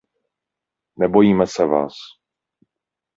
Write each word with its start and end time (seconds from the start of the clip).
Nebojíme 0.97 1.47
se 1.47 1.65
vás. 1.65 1.93